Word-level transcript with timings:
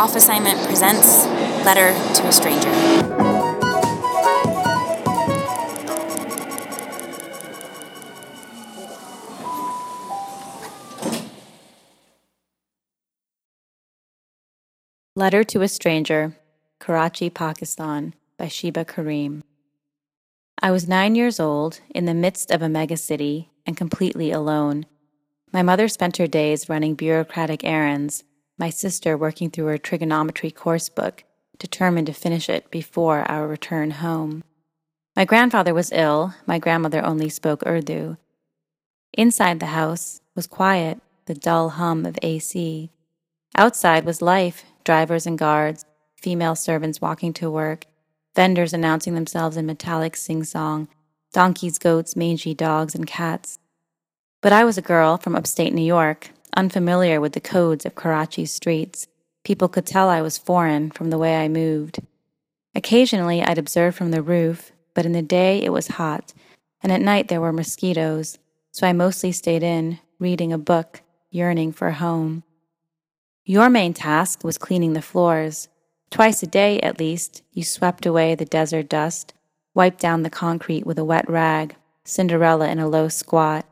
Off 0.00 0.16
Assignment 0.16 0.58
presents 0.66 1.26
Letter 1.62 1.92
to 2.14 2.26
a 2.26 2.32
Stranger. 2.32 2.70
Letter 15.14 15.44
to 15.44 15.60
a 15.60 15.68
Stranger, 15.68 16.34
Karachi, 16.78 17.28
Pakistan, 17.28 18.14
by 18.38 18.48
Sheba 18.48 18.86
Karim. 18.86 19.44
I 20.62 20.70
was 20.70 20.88
nine 20.88 21.14
years 21.14 21.38
old, 21.38 21.80
in 21.94 22.06
the 22.06 22.14
midst 22.14 22.50
of 22.50 22.62
a 22.62 22.68
megacity, 22.68 23.48
and 23.66 23.76
completely 23.76 24.32
alone. 24.32 24.86
My 25.52 25.60
mother 25.60 25.88
spent 25.88 26.16
her 26.16 26.26
days 26.26 26.70
running 26.70 26.94
bureaucratic 26.94 27.64
errands, 27.64 28.24
my 28.60 28.68
sister 28.68 29.16
working 29.16 29.50
through 29.50 29.64
her 29.64 29.78
trigonometry 29.78 30.50
course 30.50 30.90
book, 30.90 31.24
determined 31.58 32.06
to 32.06 32.12
finish 32.12 32.48
it 32.50 32.70
before 32.70 33.22
our 33.22 33.48
return 33.48 33.90
home. 33.90 34.44
My 35.16 35.24
grandfather 35.24 35.72
was 35.72 35.90
ill, 35.92 36.34
my 36.46 36.58
grandmother 36.58 37.02
only 37.02 37.30
spoke 37.30 37.66
Urdu. 37.66 38.18
Inside 39.14 39.60
the 39.60 39.66
house 39.66 40.20
was 40.36 40.46
quiet, 40.46 41.00
the 41.24 41.34
dull 41.34 41.70
hum 41.70 42.04
of 42.04 42.18
AC. 42.22 42.90
Outside 43.56 44.04
was 44.04 44.20
life, 44.20 44.64
drivers 44.84 45.26
and 45.26 45.38
guards, 45.38 45.86
female 46.16 46.54
servants 46.54 47.00
walking 47.00 47.32
to 47.32 47.50
work, 47.50 47.86
vendors 48.36 48.74
announcing 48.74 49.14
themselves 49.14 49.56
in 49.56 49.64
metallic 49.64 50.16
sing 50.16 50.44
song, 50.44 50.86
donkeys, 51.32 51.78
goats, 51.78 52.14
mangy 52.14 52.54
dogs, 52.54 52.94
and 52.94 53.06
cats. 53.06 53.58
But 54.42 54.52
I 54.52 54.64
was 54.64 54.76
a 54.76 54.82
girl 54.82 55.16
from 55.16 55.34
upstate 55.34 55.72
New 55.72 55.82
York, 55.82 56.30
unfamiliar 56.56 57.20
with 57.20 57.32
the 57.32 57.40
codes 57.40 57.84
of 57.84 57.94
Karachi's 57.94 58.52
streets. 58.52 59.06
People 59.44 59.68
could 59.68 59.86
tell 59.86 60.08
I 60.08 60.22
was 60.22 60.38
foreign 60.38 60.90
from 60.90 61.10
the 61.10 61.18
way 61.18 61.36
I 61.36 61.48
moved. 61.48 62.00
Occasionally, 62.74 63.42
I'd 63.42 63.58
observe 63.58 63.94
from 63.94 64.10
the 64.10 64.22
roof, 64.22 64.72
but 64.94 65.06
in 65.06 65.12
the 65.12 65.22
day 65.22 65.62
it 65.62 65.72
was 65.72 65.88
hot, 65.88 66.32
and 66.82 66.92
at 66.92 67.00
night 67.00 67.28
there 67.28 67.40
were 67.40 67.52
mosquitoes, 67.52 68.38
so 68.70 68.86
I 68.86 68.92
mostly 68.92 69.32
stayed 69.32 69.62
in, 69.62 69.98
reading 70.18 70.52
a 70.52 70.58
book, 70.58 71.02
yearning 71.30 71.72
for 71.72 71.90
home. 71.90 72.44
Your 73.44 73.70
main 73.70 73.94
task 73.94 74.44
was 74.44 74.58
cleaning 74.58 74.92
the 74.92 75.02
floors. 75.02 75.68
Twice 76.10 76.42
a 76.42 76.46
day, 76.46 76.78
at 76.80 76.98
least, 76.98 77.42
you 77.52 77.64
swept 77.64 78.06
away 78.06 78.34
the 78.34 78.44
desert 78.44 78.88
dust, 78.88 79.32
wiped 79.74 80.00
down 80.00 80.22
the 80.22 80.30
concrete 80.30 80.86
with 80.86 80.98
a 80.98 81.04
wet 81.04 81.28
rag, 81.28 81.76
Cinderella 82.04 82.68
in 82.68 82.78
a 82.78 82.88
low 82.88 83.08
squat. 83.08 83.66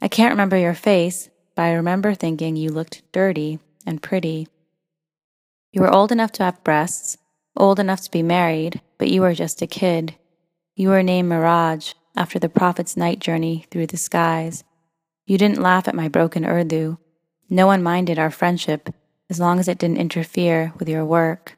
I 0.00 0.08
can't 0.08 0.32
remember 0.32 0.56
your 0.56 0.74
face, 0.74 1.28
but 1.54 1.62
I 1.62 1.72
remember 1.72 2.14
thinking 2.14 2.56
you 2.56 2.70
looked 2.70 3.02
dirty 3.12 3.58
and 3.86 4.02
pretty. 4.02 4.48
You 5.72 5.82
were 5.82 5.92
old 5.92 6.12
enough 6.12 6.32
to 6.32 6.44
have 6.44 6.64
breasts, 6.64 7.16
old 7.56 7.78
enough 7.78 8.02
to 8.02 8.10
be 8.10 8.22
married, 8.22 8.80
but 8.98 9.10
you 9.10 9.20
were 9.20 9.34
just 9.34 9.62
a 9.62 9.66
kid. 9.66 10.16
You 10.74 10.88
were 10.88 11.02
named 11.02 11.30
Miraj 11.30 11.94
after 12.16 12.38
the 12.38 12.48
prophet's 12.48 12.96
night 12.96 13.18
journey 13.18 13.66
through 13.70 13.86
the 13.86 13.96
skies. 13.96 14.64
You 15.26 15.38
didn't 15.38 15.62
laugh 15.62 15.88
at 15.88 15.94
my 15.94 16.08
broken 16.08 16.44
Urdu. 16.44 16.98
No 17.48 17.66
one 17.66 17.82
minded 17.82 18.18
our 18.18 18.30
friendship 18.30 18.90
as 19.30 19.40
long 19.40 19.58
as 19.58 19.68
it 19.68 19.78
didn't 19.78 19.98
interfere 19.98 20.72
with 20.78 20.88
your 20.88 21.04
work. 21.04 21.56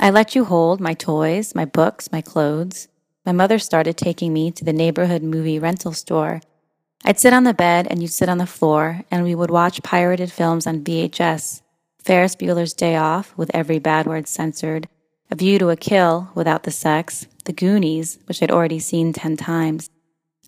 I 0.00 0.10
let 0.10 0.34
you 0.34 0.44
hold 0.44 0.80
my 0.80 0.94
toys, 0.94 1.54
my 1.54 1.64
books, 1.64 2.10
my 2.10 2.20
clothes. 2.20 2.88
My 3.24 3.32
mother 3.32 3.58
started 3.58 3.96
taking 3.96 4.32
me 4.32 4.50
to 4.52 4.64
the 4.64 4.72
neighborhood 4.72 5.22
movie 5.22 5.58
rental 5.58 5.92
store. 5.92 6.40
I'd 7.06 7.20
sit 7.20 7.34
on 7.34 7.44
the 7.44 7.52
bed 7.52 7.86
and 7.90 8.00
you'd 8.00 8.12
sit 8.12 8.30
on 8.30 8.38
the 8.38 8.46
floor, 8.46 9.02
and 9.10 9.24
we 9.24 9.34
would 9.34 9.50
watch 9.50 9.82
pirated 9.82 10.32
films 10.32 10.66
on 10.66 10.84
VHS 10.84 11.60
Ferris 11.98 12.34
Bueller's 12.34 12.72
Day 12.72 12.96
Off, 12.96 13.36
with 13.36 13.50
every 13.54 13.78
bad 13.78 14.06
word 14.06 14.26
censored, 14.26 14.88
A 15.30 15.34
View 15.34 15.58
to 15.58 15.70
a 15.70 15.76
Kill, 15.76 16.30
without 16.34 16.62
the 16.62 16.70
sex, 16.70 17.26
The 17.44 17.52
Goonies, 17.52 18.18
which 18.26 18.42
I'd 18.42 18.50
already 18.50 18.78
seen 18.78 19.12
ten 19.12 19.36
times. 19.36 19.90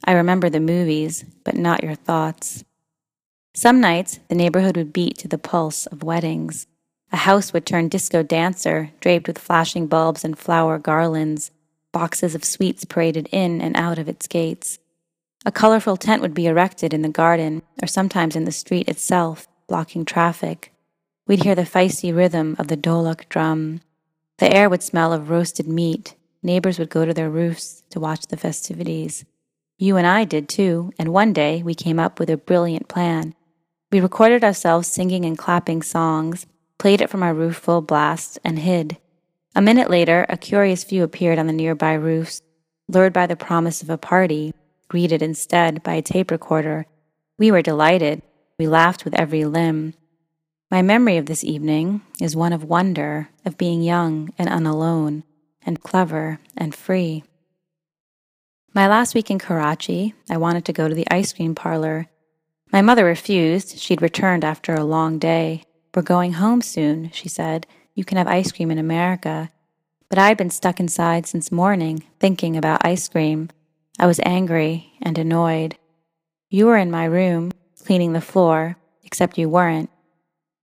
I 0.04 0.12
remember 0.12 0.48
the 0.48 0.60
movies, 0.60 1.24
but 1.44 1.56
not 1.56 1.82
your 1.82 1.94
thoughts. 1.94 2.64
Some 3.54 3.80
nights, 3.80 4.20
the 4.28 4.34
neighborhood 4.34 4.76
would 4.76 4.92
beat 4.92 5.16
to 5.18 5.28
the 5.28 5.38
pulse 5.38 5.86
of 5.86 6.02
weddings. 6.02 6.66
A 7.12 7.16
house 7.16 7.52
would 7.52 7.64
turn 7.64 7.88
disco 7.88 8.22
dancer, 8.22 8.90
draped 9.00 9.28
with 9.28 9.38
flashing 9.38 9.86
bulbs 9.86 10.24
and 10.24 10.38
flower 10.38 10.78
garlands. 10.78 11.50
Boxes 11.92 12.34
of 12.34 12.44
sweets 12.44 12.84
paraded 12.84 13.28
in 13.32 13.62
and 13.62 13.74
out 13.76 13.98
of 13.98 14.08
its 14.08 14.26
gates. 14.26 14.78
A 15.46 15.52
colorful 15.52 15.96
tent 15.96 16.22
would 16.22 16.34
be 16.34 16.48
erected 16.48 16.92
in 16.92 17.02
the 17.02 17.08
garden, 17.08 17.62
or 17.80 17.86
sometimes 17.86 18.34
in 18.34 18.46
the 18.46 18.50
street 18.50 18.88
itself, 18.88 19.46
blocking 19.68 20.04
traffic. 20.04 20.72
We'd 21.28 21.44
hear 21.44 21.54
the 21.54 21.62
feisty 21.62 22.14
rhythm 22.14 22.56
of 22.58 22.66
the 22.66 22.76
dholak 22.76 23.28
drum. 23.28 23.80
The 24.38 24.52
air 24.52 24.68
would 24.68 24.82
smell 24.82 25.12
of 25.12 25.30
roasted 25.30 25.68
meat. 25.68 26.16
Neighbors 26.42 26.80
would 26.80 26.90
go 26.90 27.04
to 27.04 27.14
their 27.14 27.30
roofs 27.30 27.84
to 27.90 28.00
watch 28.00 28.26
the 28.26 28.36
festivities. 28.36 29.24
You 29.78 29.96
and 29.96 30.04
I 30.04 30.24
did 30.24 30.48
too, 30.48 30.92
and 30.98 31.12
one 31.12 31.32
day 31.32 31.62
we 31.62 31.76
came 31.76 32.00
up 32.00 32.18
with 32.18 32.28
a 32.28 32.36
brilliant 32.36 32.88
plan. 32.88 33.32
We 33.92 34.00
recorded 34.00 34.42
ourselves 34.42 34.88
singing 34.88 35.24
and 35.24 35.38
clapping 35.38 35.80
songs, 35.82 36.46
played 36.76 37.00
it 37.00 37.08
from 37.08 37.22
our 37.22 37.32
roof 37.32 37.54
full 37.56 37.82
blast, 37.82 38.40
and 38.42 38.58
hid. 38.58 38.96
A 39.54 39.62
minute 39.62 39.90
later, 39.90 40.26
a 40.28 40.36
curious 40.36 40.82
few 40.82 41.04
appeared 41.04 41.38
on 41.38 41.46
the 41.46 41.52
nearby 41.52 41.92
roofs, 41.92 42.42
lured 42.88 43.12
by 43.12 43.28
the 43.28 43.36
promise 43.36 43.80
of 43.80 43.90
a 43.90 43.96
party, 43.96 44.52
greeted 44.88 45.22
instead 45.22 45.82
by 45.82 45.94
a 45.94 46.02
tape 46.02 46.30
recorder. 46.30 46.86
We 47.38 47.50
were 47.50 47.62
delighted. 47.62 48.22
We 48.58 48.66
laughed 48.66 49.04
with 49.04 49.14
every 49.14 49.44
limb. 49.44 49.94
My 50.70 50.82
memory 50.82 51.16
of 51.16 51.26
this 51.26 51.44
evening 51.44 52.02
is 52.20 52.34
one 52.34 52.52
of 52.52 52.64
wonder, 52.64 53.28
of 53.44 53.58
being 53.58 53.82
young 53.82 54.32
and 54.38 54.48
unalone, 54.48 55.22
and 55.64 55.82
clever 55.82 56.40
and 56.56 56.74
free. 56.74 57.24
My 58.74 58.88
last 58.88 59.14
week 59.14 59.30
in 59.30 59.38
Karachi, 59.38 60.14
I 60.28 60.36
wanted 60.36 60.64
to 60.66 60.72
go 60.72 60.88
to 60.88 60.94
the 60.94 61.06
ice 61.10 61.32
cream 61.32 61.54
parlor 61.54 62.08
my 62.72 62.82
mother 62.82 63.04
refused. 63.04 63.78
She'd 63.78 64.02
returned 64.02 64.44
after 64.44 64.74
a 64.74 64.84
long 64.84 65.18
day. 65.18 65.62
We're 65.94 66.02
going 66.02 66.34
home 66.34 66.62
soon, 66.62 67.10
she 67.12 67.28
said. 67.28 67.66
You 67.94 68.04
can 68.04 68.18
have 68.18 68.26
ice 68.26 68.52
cream 68.52 68.70
in 68.70 68.78
America. 68.78 69.50
But 70.08 70.18
I'd 70.18 70.36
been 70.36 70.50
stuck 70.50 70.78
inside 70.78 71.26
since 71.26 71.50
morning, 71.50 72.02
thinking 72.20 72.56
about 72.56 72.84
ice 72.84 73.08
cream. 73.08 73.50
I 73.98 74.06
was 74.06 74.20
angry 74.24 74.92
and 75.00 75.16
annoyed. 75.16 75.76
You 76.50 76.66
were 76.66 76.76
in 76.76 76.90
my 76.90 77.06
room, 77.06 77.52
cleaning 77.84 78.12
the 78.12 78.20
floor, 78.20 78.76
except 79.04 79.38
you 79.38 79.48
weren't. 79.48 79.88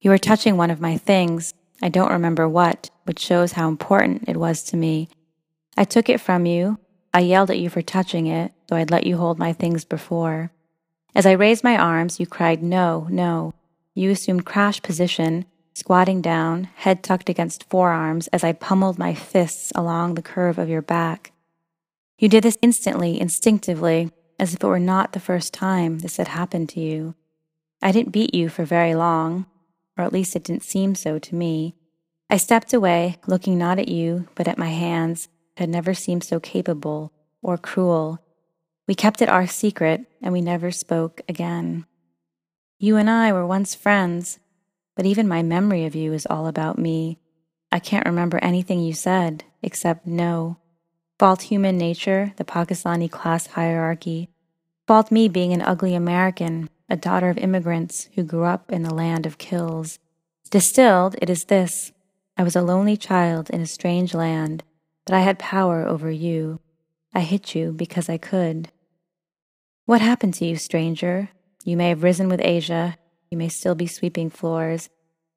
You 0.01 0.11
were 0.11 0.19
touching 0.19 0.55
one 0.55 0.69
of 0.69 0.81
my 0.81 0.97
things. 0.97 1.53
I 1.81 1.89
don't 1.89 2.11
remember 2.11 2.47
what, 2.47 2.91
which 3.05 3.19
shows 3.19 3.53
how 3.53 3.69
important 3.69 4.25
it 4.27 4.37
was 4.37 4.63
to 4.65 4.77
me. 4.77 5.09
I 5.75 5.83
took 5.83 6.09
it 6.09 6.21
from 6.21 6.45
you. 6.45 6.77
I 7.13 7.21
yelled 7.21 7.49
at 7.49 7.59
you 7.59 7.69
for 7.69 7.81
touching 7.81 8.27
it, 8.27 8.53
though 8.67 8.75
I'd 8.75 8.91
let 8.91 9.07
you 9.07 9.17
hold 9.17 9.39
my 9.39 9.51
things 9.51 9.83
before. 9.83 10.51
As 11.15 11.25
I 11.25 11.31
raised 11.31 11.63
my 11.63 11.77
arms, 11.77 12.19
you 12.19 12.27
cried, 12.27 12.61
No, 12.61 13.07
no. 13.09 13.53
You 13.95 14.11
assumed 14.11 14.45
crash 14.45 14.81
position, 14.81 15.45
squatting 15.73 16.21
down, 16.21 16.65
head 16.75 17.03
tucked 17.03 17.29
against 17.29 17.69
forearms 17.69 18.27
as 18.27 18.43
I 18.43 18.53
pummeled 18.53 18.99
my 18.99 19.13
fists 19.13 19.71
along 19.75 20.13
the 20.13 20.21
curve 20.21 20.57
of 20.57 20.69
your 20.69 20.81
back. 20.81 21.32
You 22.17 22.29
did 22.29 22.43
this 22.43 22.57
instantly, 22.61 23.19
instinctively, 23.19 24.11
as 24.39 24.53
if 24.53 24.63
it 24.63 24.67
were 24.67 24.79
not 24.79 25.13
the 25.13 25.19
first 25.19 25.53
time 25.53 25.99
this 25.99 26.17
had 26.17 26.29
happened 26.29 26.69
to 26.69 26.79
you. 26.79 27.15
I 27.81 27.91
didn't 27.91 28.11
beat 28.11 28.33
you 28.33 28.49
for 28.49 28.65
very 28.65 28.95
long, 28.95 29.45
or 29.97 30.03
at 30.03 30.13
least 30.13 30.35
it 30.35 30.43
didn't 30.43 30.63
seem 30.63 30.95
so 30.95 31.19
to 31.19 31.35
me. 31.35 31.75
I 32.29 32.37
stepped 32.37 32.73
away, 32.73 33.17
looking 33.27 33.57
not 33.57 33.79
at 33.79 33.89
you, 33.89 34.27
but 34.35 34.47
at 34.47 34.57
my 34.57 34.69
hands, 34.69 35.27
that 35.55 35.63
had 35.63 35.69
never 35.69 35.93
seemed 35.93 36.23
so 36.23 36.39
capable 36.39 37.11
or 37.41 37.57
cruel 37.57 38.23
we 38.87 38.95
kept 38.95 39.21
it 39.21 39.29
our 39.29 39.47
secret, 39.47 40.05
and 40.21 40.33
we 40.33 40.41
never 40.41 40.71
spoke 40.71 41.21
again. 41.29 41.85
You 42.79 42.97
and 42.97 43.09
I 43.09 43.31
were 43.31 43.45
once 43.45 43.75
friends, 43.75 44.39
but 44.95 45.05
even 45.05 45.27
my 45.27 45.41
memory 45.41 45.85
of 45.85 45.95
you 45.95 46.11
is 46.11 46.27
all 46.29 46.47
about 46.47 46.77
me. 46.77 47.17
I 47.71 47.79
can't 47.79 48.05
remember 48.05 48.39
anything 48.39 48.81
you 48.81 48.93
said, 48.93 49.45
except 49.61 50.05
no. 50.05 50.57
Fault 51.19 51.43
human 51.43 51.77
nature, 51.77 52.33
the 52.37 52.43
Pakistani 52.43 53.09
class 53.09 53.47
hierarchy. 53.47 54.29
Fault 54.87 55.11
me 55.11 55.27
being 55.27 55.53
an 55.53 55.61
ugly 55.61 55.93
American, 55.93 56.69
a 56.89 56.97
daughter 56.97 57.29
of 57.29 57.37
immigrants 57.37 58.09
who 58.15 58.23
grew 58.23 58.45
up 58.45 58.71
in 58.71 58.83
the 58.83 58.93
land 58.93 59.25
of 59.25 59.37
kills. 59.37 59.99
Distilled, 60.49 61.15
it 61.21 61.29
is 61.29 61.45
this 61.45 61.91
I 62.35 62.43
was 62.43 62.55
a 62.55 62.61
lonely 62.61 62.97
child 62.97 63.49
in 63.51 63.61
a 63.61 63.67
strange 63.67 64.13
land, 64.13 64.63
but 65.05 65.13
I 65.13 65.21
had 65.21 65.37
power 65.37 65.87
over 65.87 66.09
you. 66.09 66.59
I 67.13 67.21
hit 67.21 67.53
you 67.53 67.71
because 67.71 68.09
I 68.09 68.17
could. 68.17 68.71
What 69.85 70.01
happened 70.01 70.33
to 70.35 70.45
you, 70.45 70.55
stranger? 70.55 71.29
You 71.63 71.77
may 71.77 71.89
have 71.89 72.03
risen 72.03 72.27
with 72.27 72.41
Asia, 72.41 72.97
you 73.29 73.37
may 73.37 73.49
still 73.49 73.75
be 73.75 73.87
sweeping 73.87 74.29
floors. 74.29 74.89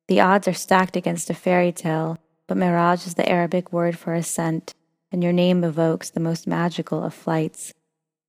The 0.09 0.21
odds 0.21 0.49
are 0.49 0.55
stacked 0.55 0.97
against 0.97 1.31
a 1.31 1.35
fairy 1.35 1.73
tale, 1.73 2.19
but 2.47 2.57
Miraj 2.57 3.07
is 3.07 3.15
the 3.15 3.29
Arabic 3.29 3.73
word 3.73 3.99
for 3.99 4.15
ascent, 4.15 4.75
and 5.11 5.23
your 5.23 5.33
name 5.33 5.65
evokes 5.65 6.11
the 6.11 6.21
most 6.21 6.47
magical 6.47 7.03
of 7.03 7.15
flights. 7.15 7.73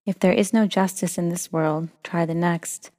If 0.05 0.19
there 0.19 0.31
is 0.31 0.53
no 0.53 0.67
justice 0.67 1.17
in 1.17 1.29
this 1.29 1.51
world, 1.51 1.89
try 2.03 2.25
the 2.25 2.33
next. 2.33 2.91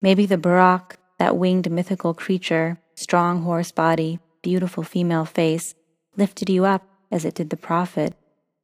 Maybe 0.00 0.24
the 0.24 0.38
Buraq, 0.38 0.96
that 1.18 1.36
winged 1.36 1.70
mythical 1.70 2.14
creature, 2.14 2.78
strong 2.94 3.42
horse 3.42 3.70
body, 3.70 4.18
beautiful 4.42 4.82
female 4.82 5.26
face 5.26 5.74
lifted 6.16 6.48
you 6.48 6.64
up 6.64 6.82
as 7.10 7.24
it 7.24 7.34
did 7.34 7.50
the 7.50 7.56
prophet 7.56 8.14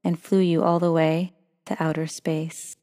and 0.03 0.19
flew 0.19 0.41
you 0.41 0.63
all 0.63 0.79
the 0.79 0.91
way 0.91 1.35
to 1.67 1.77
outer 1.83 2.07
space. 2.07 2.78